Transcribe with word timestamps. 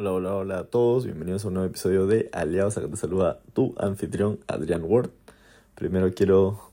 Hola, 0.00 0.12
hola, 0.12 0.36
hola 0.36 0.58
a 0.60 0.64
todos, 0.64 1.06
bienvenidos 1.06 1.44
a 1.44 1.48
un 1.48 1.54
nuevo 1.54 1.68
episodio 1.68 2.06
de 2.06 2.30
Aliados. 2.32 2.78
Acá 2.78 2.86
te 2.86 2.96
saluda 2.96 3.40
tu 3.52 3.74
anfitrión 3.78 4.38
Adrián 4.46 4.84
Ward. 4.84 5.10
Primero 5.74 6.14
quiero 6.14 6.70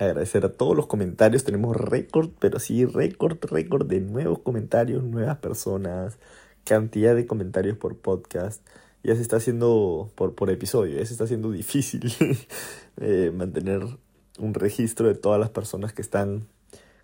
agradecer 0.00 0.44
a 0.44 0.52
todos 0.52 0.76
los 0.76 0.88
comentarios. 0.88 1.44
Tenemos 1.44 1.76
récord, 1.76 2.30
pero 2.40 2.58
sí, 2.58 2.84
récord, 2.84 3.38
récord 3.44 3.86
de 3.86 4.00
nuevos 4.00 4.40
comentarios, 4.40 5.04
nuevas 5.04 5.36
personas, 5.36 6.18
cantidad 6.64 7.14
de 7.14 7.28
comentarios 7.28 7.78
por 7.78 7.96
podcast. 7.96 8.60
Ya 9.04 9.14
se 9.14 9.22
está 9.22 9.36
haciendo 9.36 10.10
por, 10.16 10.34
por 10.34 10.50
episodio, 10.50 10.98
ya 10.98 11.06
se 11.06 11.12
está 11.12 11.22
haciendo 11.22 11.52
difícil 11.52 12.12
eh, 12.96 13.30
mantener 13.32 13.86
un 14.40 14.52
registro 14.52 15.06
de 15.06 15.14
todas 15.14 15.38
las 15.38 15.50
personas 15.50 15.92
que 15.92 16.02
están 16.02 16.48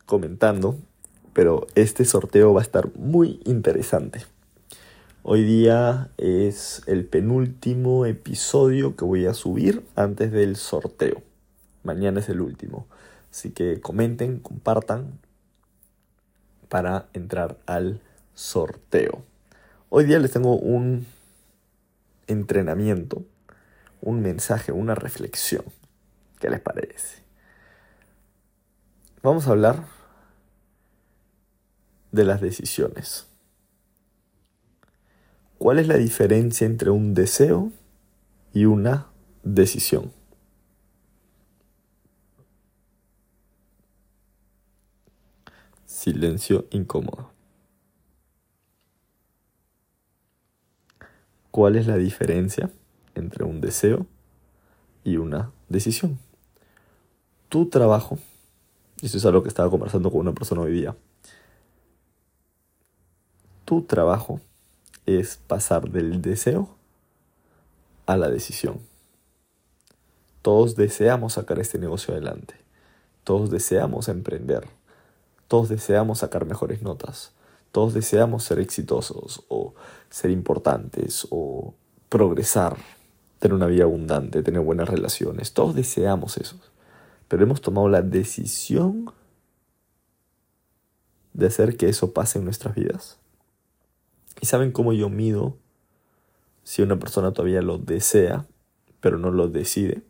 comentando. 0.04 0.76
Pero 1.32 1.68
este 1.76 2.04
sorteo 2.06 2.52
va 2.52 2.60
a 2.60 2.64
estar 2.64 2.90
muy 2.96 3.40
interesante. 3.44 4.24
Hoy 5.24 5.44
día 5.44 6.10
es 6.16 6.82
el 6.86 7.06
penúltimo 7.06 8.06
episodio 8.06 8.96
que 8.96 9.04
voy 9.04 9.26
a 9.26 9.34
subir 9.34 9.86
antes 9.94 10.32
del 10.32 10.56
sorteo. 10.56 11.22
Mañana 11.84 12.18
es 12.18 12.28
el 12.28 12.40
último. 12.40 12.88
Así 13.30 13.52
que 13.52 13.80
comenten, 13.80 14.40
compartan 14.40 15.20
para 16.68 17.06
entrar 17.12 17.56
al 17.66 18.00
sorteo. 18.34 19.24
Hoy 19.90 20.06
día 20.06 20.18
les 20.18 20.32
tengo 20.32 20.56
un 20.56 21.06
entrenamiento, 22.26 23.22
un 24.00 24.22
mensaje, 24.22 24.72
una 24.72 24.96
reflexión. 24.96 25.64
¿Qué 26.40 26.50
les 26.50 26.60
parece? 26.60 27.22
Vamos 29.22 29.46
a 29.46 29.50
hablar 29.52 29.84
de 32.10 32.24
las 32.24 32.40
decisiones. 32.40 33.31
¿Cuál 35.62 35.78
es 35.78 35.86
la 35.86 35.96
diferencia 35.96 36.66
entre 36.66 36.90
un 36.90 37.14
deseo 37.14 37.70
y 38.52 38.64
una 38.64 39.06
decisión? 39.44 40.10
Silencio 45.86 46.66
incómodo. 46.72 47.30
¿Cuál 51.52 51.76
es 51.76 51.86
la 51.86 51.96
diferencia 51.96 52.68
entre 53.14 53.44
un 53.44 53.60
deseo 53.60 54.04
y 55.04 55.16
una 55.16 55.52
decisión? 55.68 56.18
Tu 57.48 57.68
trabajo, 57.68 58.18
y 59.00 59.06
eso 59.06 59.16
es 59.16 59.24
algo 59.26 59.44
que 59.44 59.48
estaba 59.48 59.70
conversando 59.70 60.10
con 60.10 60.22
una 60.22 60.32
persona 60.32 60.62
hoy 60.62 60.72
día, 60.72 60.96
tu 63.64 63.82
trabajo 63.82 64.40
es 65.06 65.36
pasar 65.36 65.90
del 65.90 66.22
deseo 66.22 66.68
a 68.06 68.16
la 68.16 68.28
decisión. 68.28 68.80
Todos 70.42 70.74
deseamos 70.74 71.34
sacar 71.34 71.58
este 71.60 71.78
negocio 71.78 72.14
adelante. 72.14 72.54
Todos 73.24 73.50
deseamos 73.50 74.08
emprender. 74.08 74.66
Todos 75.46 75.68
deseamos 75.68 76.18
sacar 76.18 76.46
mejores 76.46 76.82
notas. 76.82 77.32
Todos 77.70 77.94
deseamos 77.94 78.44
ser 78.44 78.58
exitosos 78.58 79.44
o 79.48 79.74
ser 80.10 80.30
importantes 80.30 81.26
o 81.30 81.74
progresar, 82.08 82.76
tener 83.38 83.54
una 83.54 83.66
vida 83.66 83.84
abundante, 83.84 84.42
tener 84.42 84.60
buenas 84.60 84.88
relaciones. 84.88 85.52
Todos 85.52 85.74
deseamos 85.74 86.36
eso. 86.36 86.56
Pero 87.28 87.44
hemos 87.44 87.62
tomado 87.62 87.88
la 87.88 88.02
decisión 88.02 89.10
de 91.32 91.46
hacer 91.46 91.76
que 91.76 91.88
eso 91.88 92.12
pase 92.12 92.38
en 92.38 92.44
nuestras 92.44 92.74
vidas. 92.74 93.18
¿Y 94.42 94.46
saben 94.46 94.72
cómo 94.72 94.92
yo 94.92 95.08
mido 95.08 95.56
si 96.64 96.82
una 96.82 96.98
persona 96.98 97.32
todavía 97.32 97.62
lo 97.62 97.78
desea, 97.78 98.44
pero 99.00 99.16
no 99.16 99.30
lo 99.30 99.48
decide? 99.48 100.02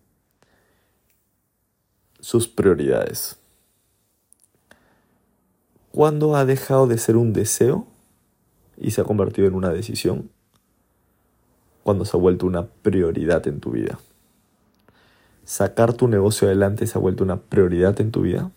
Sus 2.19 2.49
prioridades. 2.49 3.39
¿Cuándo 5.91 6.35
ha 6.35 6.47
dejado 6.47 6.87
de 6.87 6.97
ser 6.97 7.19
un 7.19 7.35
deseo 7.35 7.87
y 8.79 8.93
se 8.93 9.03
ha 9.03 9.05
convertido 9.05 9.47
en 9.47 9.55
una 9.55 9.69
decisión? 9.69 10.31
Cuando 11.83 12.07
se 12.07 12.17
ha 12.17 12.21
vuelto 12.21 12.47
una 12.47 12.69
prioridad 12.69 13.47
en 13.47 13.61
tu 13.61 13.73
vida. 13.73 13.99
Sacar 15.45 15.93
tu 15.93 16.09
negocio 16.09 16.49
adelante 16.49 16.87
se 16.87 16.97
ha 16.97 17.03
vuelto 17.03 17.23
una 17.23 17.37
prioridad 17.37 18.01
en 18.01 18.11
tu 18.11 18.23
vida. 18.23 18.51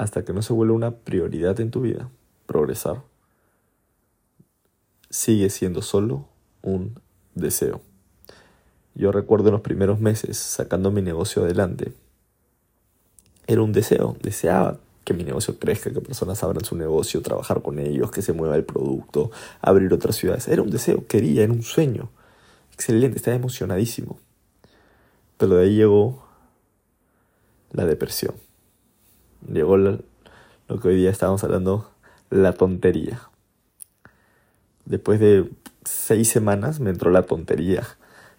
Hasta 0.00 0.24
que 0.24 0.32
no 0.32 0.40
se 0.40 0.54
vuelva 0.54 0.74
una 0.74 0.92
prioridad 0.92 1.60
en 1.60 1.70
tu 1.70 1.82
vida, 1.82 2.08
progresar, 2.46 3.02
sigue 5.10 5.50
siendo 5.50 5.82
solo 5.82 6.26
un 6.62 6.98
deseo. 7.34 7.82
Yo 8.94 9.12
recuerdo 9.12 9.48
en 9.48 9.52
los 9.52 9.60
primeros 9.60 10.00
meses 10.00 10.38
sacando 10.38 10.90
mi 10.90 11.02
negocio 11.02 11.44
adelante. 11.44 11.92
Era 13.46 13.60
un 13.60 13.72
deseo, 13.72 14.16
deseaba 14.22 14.78
que 15.04 15.12
mi 15.12 15.22
negocio 15.22 15.58
crezca, 15.58 15.92
que 15.92 16.00
personas 16.00 16.42
abran 16.42 16.64
su 16.64 16.76
negocio, 16.76 17.20
trabajar 17.20 17.60
con 17.60 17.78
ellos, 17.78 18.10
que 18.10 18.22
se 18.22 18.32
mueva 18.32 18.56
el 18.56 18.64
producto, 18.64 19.30
abrir 19.60 19.92
otras 19.92 20.16
ciudades. 20.16 20.48
Era 20.48 20.62
un 20.62 20.70
deseo, 20.70 21.06
quería, 21.06 21.42
era 21.42 21.52
un 21.52 21.62
sueño. 21.62 22.08
Excelente, 22.72 23.18
estaba 23.18 23.36
emocionadísimo. 23.36 24.18
Pero 25.36 25.56
de 25.56 25.64
ahí 25.64 25.76
llegó 25.76 26.24
la 27.72 27.84
depresión 27.84 28.34
llegó 29.48 29.76
lo, 29.76 29.98
que 30.80 30.88
hoy 30.88 30.96
día 30.96 31.10
estábamos 31.10 31.44
hablando, 31.44 31.90
la 32.30 32.52
tontería. 32.52 33.20
Después 34.84 35.20
de 35.20 35.50
seis 35.84 36.28
semanas 36.28 36.80
me 36.80 36.90
entró 36.90 37.10
la 37.10 37.22
tontería, 37.22 37.86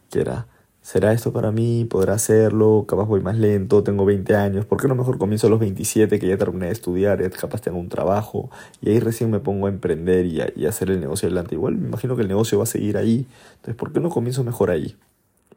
que 0.09 0.21
era, 0.21 0.47
¿será 0.81 1.13
esto 1.13 1.31
para 1.31 1.51
mí? 1.51 1.85
¿Podrá 1.89 2.13
hacerlo? 2.13 2.85
Capaz 2.87 3.05
voy 3.05 3.21
más 3.21 3.37
lento, 3.37 3.83
tengo 3.83 4.05
20 4.05 4.35
años, 4.35 4.65
¿por 4.65 4.81
qué 4.81 4.87
no 4.87 4.95
mejor 4.95 5.17
comienzo 5.17 5.47
a 5.47 5.49
los 5.49 5.59
27 5.59 6.19
que 6.19 6.27
ya 6.27 6.37
terminé 6.37 6.67
de 6.67 6.73
estudiar, 6.73 7.29
capaz 7.31 7.61
tengo 7.61 7.79
un 7.79 7.89
trabajo 7.89 8.49
y 8.81 8.89
ahí 8.89 8.99
recién 8.99 9.31
me 9.31 9.39
pongo 9.39 9.67
a 9.67 9.69
emprender 9.69 10.25
y, 10.25 10.41
y 10.55 10.65
hacer 10.65 10.89
el 10.89 10.99
negocio 10.99 11.27
adelante? 11.27 11.55
Igual 11.55 11.77
me 11.77 11.87
imagino 11.87 12.15
que 12.15 12.23
el 12.23 12.27
negocio 12.27 12.57
va 12.57 12.63
a 12.63 12.67
seguir 12.67 12.97
ahí, 12.97 13.27
entonces 13.55 13.75
¿por 13.75 13.93
qué 13.93 13.99
no 13.99 14.09
comienzo 14.09 14.43
mejor 14.43 14.71
ahí? 14.71 14.95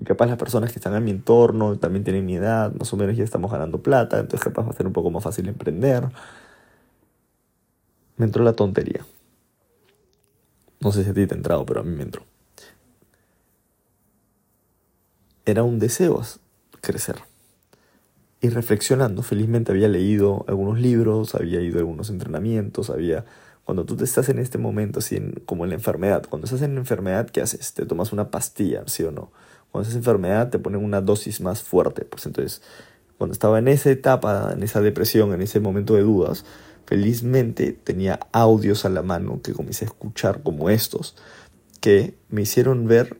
Capaz 0.02 0.26
las 0.26 0.38
personas 0.38 0.72
que 0.72 0.78
están 0.78 0.94
en 0.94 1.04
mi 1.04 1.12
entorno 1.12 1.78
también 1.78 2.02
tienen 2.02 2.26
mi 2.26 2.34
edad, 2.34 2.74
más 2.74 2.92
o 2.92 2.96
menos 2.96 3.16
ya 3.16 3.22
estamos 3.22 3.50
ganando 3.52 3.80
plata, 3.80 4.18
entonces 4.18 4.42
capaz 4.42 4.64
va 4.64 4.70
a 4.70 4.74
ser 4.74 4.86
un 4.86 4.92
poco 4.92 5.10
más 5.10 5.22
fácil 5.22 5.48
emprender. 5.48 6.08
Me 8.16 8.26
entró 8.26 8.42
la 8.42 8.54
tontería. 8.54 9.04
No 10.80 10.92
sé 10.92 11.04
si 11.04 11.10
a 11.10 11.14
ti 11.14 11.26
te 11.26 11.34
ha 11.34 11.36
entrado, 11.36 11.64
pero 11.64 11.80
a 11.80 11.84
mí 11.84 11.94
me 11.94 12.02
entró. 12.02 12.24
Era 15.46 15.62
un 15.62 15.78
deseo 15.78 16.20
crecer. 16.80 17.16
Y 18.40 18.50
reflexionando, 18.50 19.22
felizmente 19.22 19.72
había 19.72 19.88
leído 19.88 20.44
algunos 20.48 20.78
libros, 20.78 21.34
había 21.34 21.60
ido 21.60 21.76
a 21.76 21.80
algunos 21.80 22.10
entrenamientos, 22.10 22.90
había... 22.90 23.24
Cuando 23.64 23.86
tú 23.86 23.96
te 23.96 24.04
estás 24.04 24.28
en 24.28 24.38
este 24.38 24.58
momento, 24.58 24.98
así 24.98 25.18
como 25.46 25.64
en 25.64 25.70
la 25.70 25.76
enfermedad, 25.76 26.26
cuando 26.28 26.44
estás 26.44 26.60
en 26.60 26.74
la 26.74 26.80
enfermedad, 26.80 27.30
¿qué 27.30 27.40
haces? 27.40 27.72
Te 27.72 27.86
tomas 27.86 28.12
una 28.12 28.30
pastilla, 28.30 28.82
¿sí 28.86 29.02
o 29.04 29.10
no? 29.10 29.32
Cuando 29.74 29.88
esa 29.88 29.98
enfermedad 29.98 30.50
te 30.50 30.60
ponen 30.60 30.84
una 30.84 31.00
dosis 31.00 31.40
más 31.40 31.64
fuerte. 31.64 32.04
Pues 32.04 32.26
entonces, 32.26 32.62
cuando 33.18 33.32
estaba 33.32 33.58
en 33.58 33.66
esa 33.66 33.90
etapa, 33.90 34.52
en 34.52 34.62
esa 34.62 34.80
depresión, 34.80 35.34
en 35.34 35.42
ese 35.42 35.58
momento 35.58 35.96
de 35.96 36.02
dudas, 36.02 36.44
felizmente 36.86 37.72
tenía 37.72 38.20
audios 38.30 38.84
a 38.84 38.88
la 38.88 39.02
mano 39.02 39.40
que 39.42 39.52
comencé 39.52 39.84
a 39.84 39.88
escuchar 39.88 40.44
como 40.44 40.70
estos, 40.70 41.16
que 41.80 42.14
me 42.28 42.42
hicieron 42.42 42.86
ver 42.86 43.18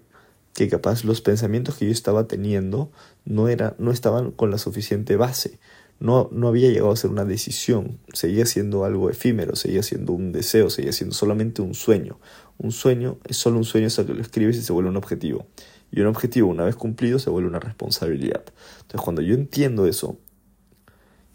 que 0.52 0.68
capaz 0.68 1.02
los 1.02 1.20
pensamientos 1.22 1.74
que 1.74 1.86
yo 1.86 1.90
estaba 1.90 2.28
teniendo 2.28 2.92
no, 3.24 3.48
era, 3.48 3.74
no 3.78 3.90
estaban 3.90 4.30
con 4.30 4.52
la 4.52 4.58
suficiente 4.58 5.16
base. 5.16 5.58
No, 5.98 6.28
no 6.30 6.46
había 6.46 6.70
llegado 6.70 6.92
a 6.92 6.96
ser 6.96 7.10
una 7.10 7.24
decisión, 7.24 7.98
seguía 8.12 8.46
siendo 8.46 8.84
algo 8.84 9.10
efímero, 9.10 9.56
seguía 9.56 9.82
siendo 9.82 10.12
un 10.12 10.30
deseo, 10.30 10.70
seguía 10.70 10.92
siendo 10.92 11.16
solamente 11.16 11.62
un 11.62 11.74
sueño. 11.74 12.20
Un 12.58 12.72
sueño 12.72 13.18
es 13.24 13.36
solo 13.36 13.58
un 13.58 13.64
sueño 13.64 13.86
hasta 13.86 14.06
que 14.06 14.14
lo 14.14 14.20
escribes 14.20 14.56
y 14.56 14.62
se 14.62 14.72
vuelve 14.72 14.90
un 14.90 14.96
objetivo. 14.96 15.46
Y 15.90 16.00
un 16.00 16.06
objetivo, 16.06 16.48
una 16.48 16.64
vez 16.64 16.76
cumplido, 16.76 17.18
se 17.18 17.30
vuelve 17.30 17.48
una 17.48 17.60
responsabilidad. 17.60 18.42
Entonces, 18.82 19.00
cuando 19.00 19.22
yo 19.22 19.34
entiendo 19.34 19.86
eso, 19.86 20.18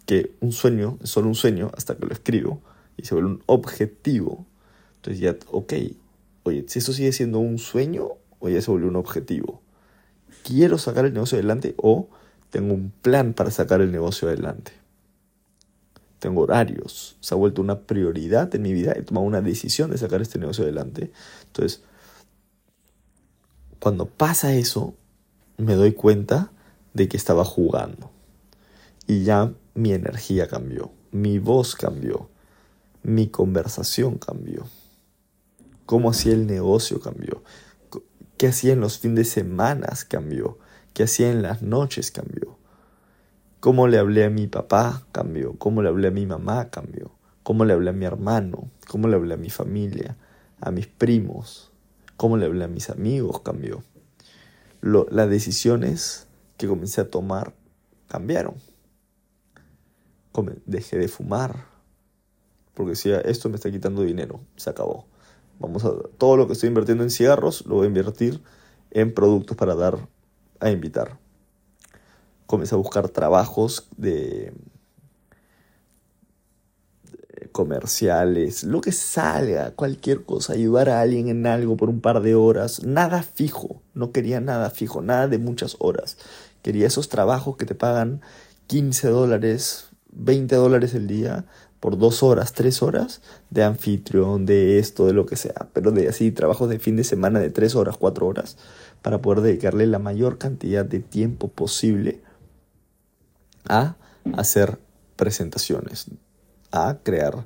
que 0.05 0.31
un 0.39 0.51
sueño 0.51 0.97
es 1.03 1.11
solo 1.11 1.27
un 1.27 1.35
sueño 1.35 1.71
hasta 1.77 1.95
que 1.95 2.05
lo 2.05 2.11
escribo 2.11 2.61
y 2.97 3.05
se 3.05 3.13
vuelve 3.13 3.29
un 3.29 3.43
objetivo, 3.45 4.45
entonces 4.95 5.21
ya, 5.21 5.37
ok, 5.51 5.73
oye, 6.43 6.65
si 6.67 6.79
eso 6.79 6.93
sigue 6.93 7.11
siendo 7.11 7.39
un 7.39 7.59
sueño 7.59 8.09
o 8.39 8.49
ya 8.49 8.61
se 8.61 8.71
vuelve 8.71 8.87
un 8.87 8.95
objetivo. 8.95 9.61
¿Quiero 10.43 10.77
sacar 10.77 11.05
el 11.05 11.13
negocio 11.13 11.37
adelante 11.37 11.75
o 11.77 12.09
tengo 12.49 12.73
un 12.73 12.91
plan 13.01 13.33
para 13.33 13.51
sacar 13.51 13.81
el 13.81 13.91
negocio 13.91 14.27
adelante? 14.27 14.78
Tengo 16.19 16.41
horarios, 16.41 17.17
se 17.21 17.33
ha 17.33 17.37
vuelto 17.37 17.61
una 17.61 17.79
prioridad 17.79 18.53
en 18.53 18.61
mi 18.61 18.73
vida, 18.73 18.93
he 18.95 19.01
tomado 19.03 19.25
una 19.25 19.41
decisión 19.41 19.89
de 19.89 19.97
sacar 19.97 20.21
este 20.21 20.37
negocio 20.37 20.65
adelante. 20.65 21.11
Entonces, 21.47 21.81
cuando 23.79 24.05
pasa 24.05 24.53
eso, 24.53 24.93
me 25.57 25.75
doy 25.75 25.93
cuenta 25.93 26.51
de 26.93 27.07
que 27.07 27.17
estaba 27.17 27.45
jugando. 27.45 28.11
Y 29.07 29.23
ya 29.23 29.53
mi 29.73 29.93
energía 29.93 30.47
cambió, 30.47 30.91
mi 31.11 31.39
voz 31.39 31.75
cambió, 31.75 32.29
mi 33.01 33.27
conversación 33.27 34.17
cambió, 34.17 34.67
cómo 35.85 36.11
hacía 36.11 36.33
el 36.33 36.45
negocio 36.45 36.99
cambió, 36.99 37.43
qué 38.37 38.47
hacía 38.47 38.73
en 38.73 38.81
los 38.81 38.99
fines 38.99 39.17
de 39.17 39.25
semana 39.25 39.87
cambió, 40.07 40.59
qué 40.93 41.03
hacía 41.03 41.31
en 41.31 41.41
las 41.41 41.61
noches 41.61 42.11
cambió, 42.11 42.58
cómo 43.59 43.87
le 43.87 43.97
hablé 43.97 44.25
a 44.25 44.29
mi 44.29 44.47
papá 44.47 45.05
cambió, 45.11 45.55
cómo 45.57 45.81
le 45.81 45.89
hablé 45.89 46.07
a 46.07 46.11
mi 46.11 46.25
mamá 46.25 46.69
cambió, 46.69 47.11
cómo 47.43 47.65
le 47.65 47.73
hablé 47.73 47.89
a 47.89 47.93
mi 47.93 48.05
hermano, 48.05 48.69
cómo 48.87 49.07
le 49.07 49.15
hablé 49.15 49.33
a 49.33 49.37
mi 49.37 49.49
familia, 49.49 50.17
a 50.61 50.71
mis 50.71 50.87
primos, 50.87 51.71
cómo 52.17 52.37
le 52.37 52.45
hablé 52.45 52.65
a 52.65 52.67
mis 52.67 52.89
amigos 52.89 53.41
cambió. 53.41 53.83
las 54.81 55.29
decisiones 55.29 56.27
que 56.57 56.67
comencé 56.67 57.01
a 57.01 57.09
tomar 57.09 57.53
cambiaron. 58.07 58.55
Dejé 60.65 60.97
de 60.97 61.09
fumar, 61.09 61.65
porque 62.73 62.91
decía, 62.91 63.19
esto 63.19 63.49
me 63.49 63.55
está 63.55 63.69
quitando 63.69 64.03
dinero, 64.03 64.39
se 64.55 64.69
acabó. 64.69 65.05
Vamos 65.59 65.83
a, 65.83 65.91
todo 66.17 66.37
lo 66.37 66.47
que 66.47 66.53
estoy 66.53 66.69
invirtiendo 66.69 67.03
en 67.03 67.09
cigarros 67.09 67.65
lo 67.65 67.75
voy 67.75 67.85
a 67.85 67.87
invertir 67.87 68.41
en 68.91 69.13
productos 69.13 69.57
para 69.57 69.75
dar 69.75 70.07
a 70.61 70.71
invitar. 70.71 71.19
Comencé 72.49 72.73
a 72.73 72.79
buscar 72.79 73.09
trabajos 73.09 73.87
de 73.95 74.51
comerciales, 77.51 78.63
lo 78.63 78.81
que 78.81 78.91
salga, 78.91 79.69
cualquier 79.75 80.23
cosa, 80.23 80.53
ayudar 80.53 80.89
a 80.89 80.99
alguien 80.99 81.27
en 81.27 81.45
algo 81.45 81.77
por 81.77 81.89
un 81.89 82.01
par 82.01 82.23
de 82.23 82.33
horas, 82.33 82.83
nada 82.83 83.21
fijo, 83.21 83.83
no 83.93 84.11
quería 84.11 84.41
nada 84.41 84.71
fijo, 84.71 85.03
nada 85.03 85.27
de 85.27 85.37
muchas 85.37 85.75
horas. 85.77 86.17
Quería 86.63 86.87
esos 86.87 87.07
trabajos 87.07 87.55
que 87.55 87.67
te 87.67 87.75
pagan 87.75 88.21
15 88.65 89.09
dólares, 89.09 89.89
20 90.11 90.55
dólares 90.55 90.95
el 90.95 91.05
día 91.05 91.45
por 91.79 91.99
dos 91.99 92.23
horas, 92.23 92.53
tres 92.53 92.81
horas 92.81 93.21
de 93.51 93.61
anfitrión, 93.63 94.47
de 94.47 94.79
esto, 94.79 95.05
de 95.05 95.13
lo 95.13 95.27
que 95.27 95.35
sea, 95.35 95.69
pero 95.71 95.91
de 95.91 96.09
así 96.09 96.31
trabajos 96.31 96.67
de 96.67 96.79
fin 96.79 96.95
de 96.95 97.03
semana 97.03 97.39
de 97.39 97.51
tres 97.51 97.75
horas, 97.75 97.95
cuatro 97.95 98.25
horas, 98.25 98.57
para 99.03 99.21
poder 99.21 99.41
dedicarle 99.41 99.85
la 99.85 99.99
mayor 99.99 100.39
cantidad 100.39 100.83
de 100.83 100.99
tiempo 100.99 101.47
posible 101.47 102.21
a 103.67 103.95
hacer 104.35 104.79
presentaciones, 105.15 106.07
a 106.71 106.99
crear 107.03 107.45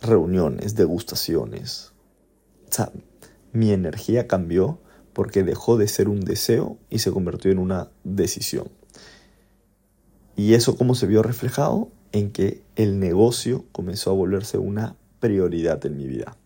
reuniones, 0.00 0.74
degustaciones. 0.74 1.92
O 2.68 2.72
sea, 2.72 2.92
mi 3.52 3.72
energía 3.72 4.26
cambió 4.28 4.78
porque 5.12 5.42
dejó 5.42 5.76
de 5.76 5.88
ser 5.88 6.08
un 6.08 6.20
deseo 6.20 6.78
y 6.88 7.00
se 7.00 7.10
convirtió 7.10 7.50
en 7.50 7.58
una 7.58 7.90
decisión. 8.04 8.68
¿Y 10.36 10.54
eso 10.54 10.76
cómo 10.76 10.94
se 10.94 11.06
vio 11.06 11.22
reflejado? 11.22 11.90
En 12.12 12.30
que 12.30 12.62
el 12.76 12.98
negocio 12.98 13.64
comenzó 13.72 14.10
a 14.10 14.14
volverse 14.14 14.58
una 14.58 14.96
prioridad 15.18 15.84
en 15.84 15.96
mi 15.96 16.06
vida. 16.06 16.36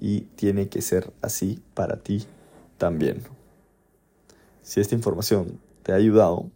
Y 0.00 0.22
tiene 0.36 0.68
que 0.68 0.82
ser 0.82 1.12
así 1.22 1.62
para 1.74 1.98
ti 1.98 2.26
también. 2.76 3.22
Si 4.62 4.80
esta 4.80 4.94
información 4.94 5.60
te 5.82 5.92
ha 5.92 5.94
ayudado 5.94 6.50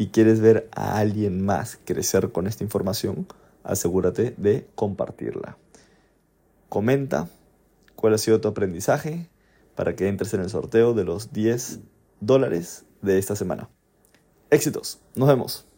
y 0.00 0.06
quieres 0.06 0.40
ver 0.40 0.66
a 0.74 0.96
alguien 0.96 1.44
más 1.44 1.78
crecer 1.84 2.32
con 2.32 2.46
esta 2.46 2.64
información, 2.64 3.26
asegúrate 3.64 4.34
de 4.38 4.66
compartirla. 4.74 5.58
Comenta 6.70 7.28
cuál 7.96 8.14
ha 8.14 8.18
sido 8.18 8.40
tu 8.40 8.48
aprendizaje 8.48 9.28
para 9.74 9.94
que 9.96 10.08
entres 10.08 10.32
en 10.32 10.40
el 10.40 10.48
sorteo 10.48 10.94
de 10.94 11.04
los 11.04 11.34
10 11.34 11.80
dólares 12.20 12.86
de 13.02 13.18
esta 13.18 13.36
semana. 13.36 13.68
Éxitos, 14.48 15.02
nos 15.14 15.28
vemos. 15.28 15.69